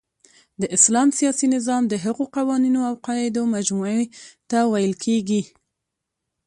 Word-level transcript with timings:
د 0.61 0.63
اسلام 0.75 1.09
سیاسی 1.19 1.45
نظام 1.55 1.81
د 1.87 1.93
هغو 2.05 2.23
قوانینو 2.37 2.79
اوقواعدو 2.91 3.41
مجموعی 3.55 4.03
ته 4.49 4.57
ویل 4.71 4.93
کیږی 5.03 5.41